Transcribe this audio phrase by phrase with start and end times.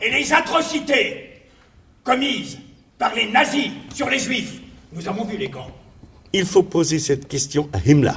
[0.00, 1.30] et les atrocités
[2.04, 2.58] commises
[2.98, 4.60] par les nazis sur les juifs.
[4.92, 5.70] Nous avons vu les camps.
[6.32, 8.12] Il faut poser cette question à Himmler.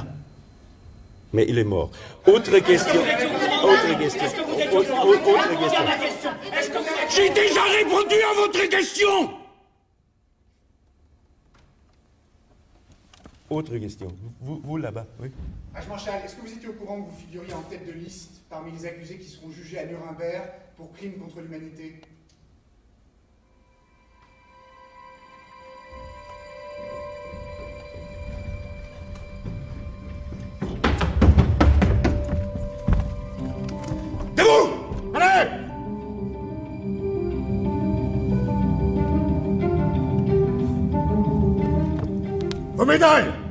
[1.32, 1.90] Mais il est mort.
[2.26, 3.00] Autre question.
[3.62, 4.22] Autre question.
[5.04, 6.30] Autre question?
[7.14, 9.39] J'ai déjà répondu à votre question
[13.50, 14.06] Autre question.
[14.40, 15.32] Vous, là-bas, oui.
[15.88, 18.70] Manchal, est-ce que vous étiez au courant que vous figuriez en tête de liste parmi
[18.70, 22.00] les accusés qui seront jugés à Nuremberg pour crimes contre l'humanité?
[42.90, 43.49] Vos médailles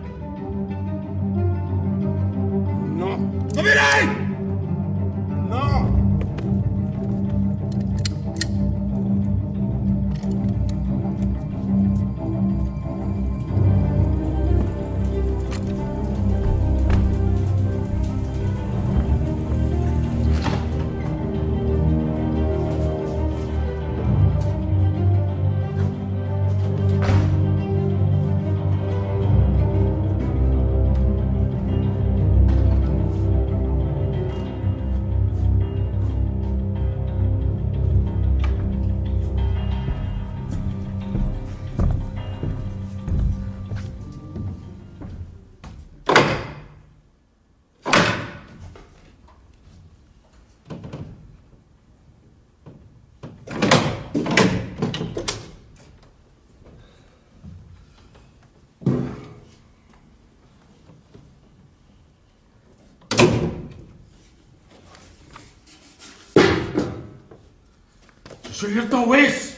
[68.59, 69.55] Je suis le lieutenant Weiss.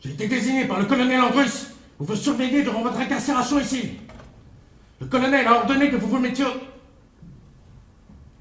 [0.00, 3.92] J'ai été désigné par le colonel Andrus pour vous surveiller durant votre incarcération ici.
[5.00, 6.44] Le colonel a ordonné que vous vous mettiez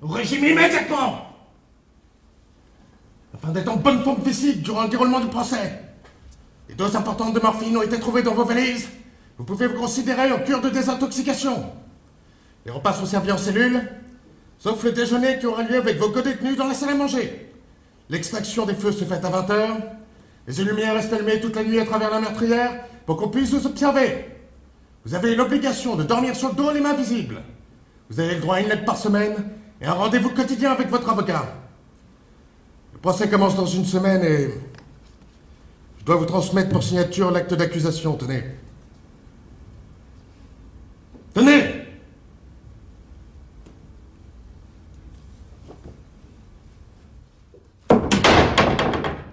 [0.01, 1.29] au, régime immédiatement.
[3.33, 5.79] Afin d'être en bonne forme physique durant le déroulement du procès.
[6.67, 8.89] Les doses importantes de morphine ont été trouvées dans vos valises.
[9.37, 11.71] Vous pouvez vous considérer en cure de désintoxication.
[12.65, 13.81] Les repas sont servis en cellule,
[14.59, 17.52] sauf le déjeuner qui aura lieu avec vos co-détenus dans la salle à manger.
[18.13, 19.69] L'extraction des feux se fait à 20h.
[20.47, 23.65] Les lumières restent allumées toute la nuit à travers la meurtrière pour qu'on puisse vous
[23.65, 24.27] observer.
[25.03, 27.41] Vous avez l'obligation de dormir sur le dos, les mains visibles.
[28.11, 29.33] Vous avez le droit à une lettre par semaine
[29.81, 31.55] et un rendez-vous quotidien avec votre avocat.
[32.93, 34.49] Le procès commence dans une semaine et
[35.97, 38.15] je dois vous transmettre pour signature l'acte d'accusation.
[38.15, 38.43] Tenez.
[41.33, 41.83] Tenez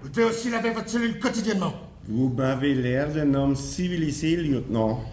[0.13, 1.73] devez aussi laver votre cellule quotidiennement.
[2.07, 5.03] Vous m'avez l'air d'un homme civilisé, lieutenant.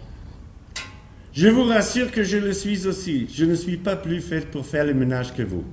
[1.33, 3.27] Je vous rassure que je le suis aussi.
[3.31, 5.63] Je ne suis pas plus fait pour faire le ménage que vous.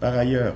[0.00, 0.54] Par ailleurs,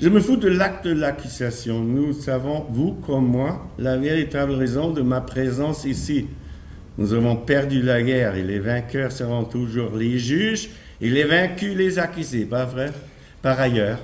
[0.00, 1.80] je me fous de l'acte de l'accusation.
[1.80, 6.26] Nous savons, vous comme moi, la véritable raison de ma présence ici.
[6.98, 10.70] Nous avons perdu la guerre et les vainqueurs seront toujours les juges
[11.00, 12.92] et les vaincus les accusés, pas vrai?
[13.42, 13.98] Par ailleurs,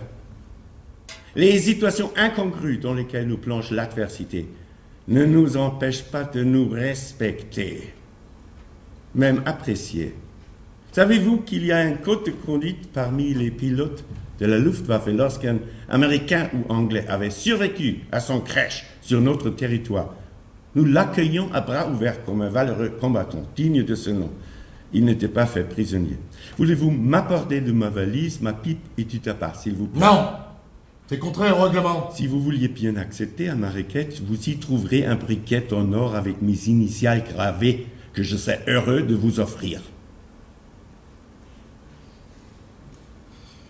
[1.37, 4.49] les situations incongrues dans lesquelles nous plonge l'adversité
[5.09, 7.93] ne nous empêchent pas de nous respecter,
[9.15, 10.15] même apprécier.
[10.93, 14.05] Savez-vous qu'il y a un code de conduite parmi les pilotes
[14.41, 15.59] de la Luftwaffe lorsqu'un
[15.89, 20.15] Américain ou Anglais avait survécu à son crash sur notre territoire?
[20.75, 24.31] Nous l'accueillons à bras ouverts comme un valeureux combattant digne de ce nom.
[24.93, 26.19] Il n'était pas fait prisonnier.
[26.59, 30.01] Voulez-vous m'apporter de ma valise, ma pipe et tout à part, s'il vous plaît?
[30.01, 30.31] Non
[31.07, 32.11] C'est contraire au règlement.
[32.13, 36.17] Si vous vouliez bien accepter à ma requête, vous y trouverez un briquet en or
[36.17, 39.81] avec mes initiales gravées que je serais heureux de vous offrir.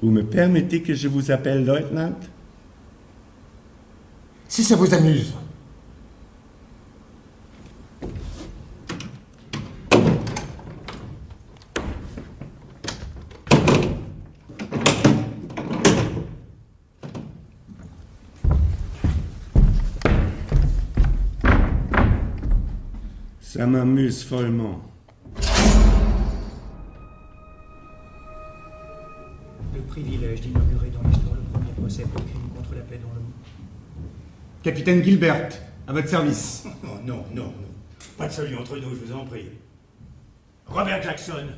[0.02, 2.14] Vous me permettez que je vous appelle lieutenant
[4.49, 5.34] Si ça vous amuse.
[23.52, 24.81] Ça m'amuse follement.
[29.75, 33.23] Le privilège d'inaugurer dans l'histoire le premier procès pour crime contre la paix dans le
[33.23, 33.32] monde.
[34.62, 35.49] Capitaine Gilbert,
[35.88, 36.64] à votre service.
[36.85, 37.52] Oh non, non, non.
[38.17, 39.47] Pas de salut entre nous, je vous en prie.
[40.67, 41.49] Robert Jackson,